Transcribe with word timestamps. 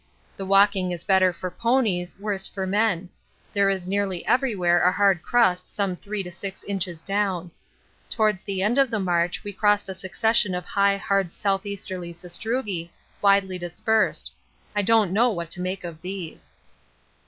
The 0.35 0.47
walking 0.47 0.89
is 0.91 1.03
better 1.03 1.31
for 1.31 1.51
ponies, 1.51 2.17
worse 2.17 2.47
for 2.47 2.65
men; 2.65 3.07
there 3.53 3.69
is 3.69 3.85
nearly 3.85 4.25
everywhere 4.25 4.81
a 4.81 4.91
hard 4.91 5.21
crust 5.21 5.67
some 5.75 5.95
3 5.95 6.23
to 6.23 6.31
6 6.31 6.63
inches 6.63 7.03
down. 7.03 7.51
Towards 8.09 8.43
the 8.43 8.63
end 8.63 8.79
of 8.79 8.89
the 8.89 8.99
march 8.99 9.43
we 9.43 9.53
crossed 9.53 9.89
a 9.89 9.93
succession 9.93 10.55
of 10.55 10.65
high 10.65 10.97
hard 10.97 11.33
south 11.33 11.67
easterly 11.67 12.13
sastrugi, 12.13 12.89
widely 13.21 13.59
dispersed. 13.59 14.31
I 14.75 14.81
don't 14.81 15.13
know 15.13 15.29
what 15.29 15.51
to 15.51 15.61
make 15.61 15.83
of 15.83 16.01
these. 16.01 16.51